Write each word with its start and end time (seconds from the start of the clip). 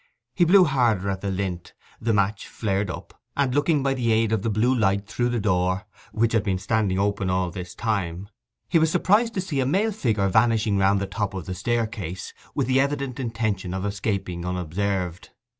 He 0.33 0.45
blew 0.45 0.63
harder 0.63 1.11
at 1.11 1.21
the 1.21 1.29
lint, 1.29 1.75
the 1.99 2.11
match 2.11 2.47
flared 2.47 2.89
up, 2.89 3.21
and 3.37 3.53
looking 3.53 3.83
by 3.83 3.91
aid 3.93 4.31
of 4.31 4.41
the 4.41 4.49
blue 4.49 4.73
light 4.73 5.05
through 5.05 5.29
the 5.29 5.39
door, 5.39 5.85
which 6.11 6.33
had 6.33 6.41
been 6.43 6.57
standing 6.57 6.97
open 6.97 7.29
all 7.29 7.51
this 7.51 7.75
time, 7.75 8.27
he 8.67 8.79
was 8.79 8.89
surprised 8.89 9.35
to 9.35 9.41
see 9.41 9.59
a 9.59 9.65
male 9.67 9.91
figure 9.91 10.27
vanishing 10.27 10.79
round 10.79 10.99
the 11.01 11.05
top 11.05 11.35
of 11.35 11.45
the 11.45 11.53
staircase 11.53 12.33
with 12.55 12.65
the 12.65 12.79
evident 12.79 13.19
intention 13.19 13.75
of 13.75 13.85
escaping 13.85 14.43
unobserved. 14.43 15.29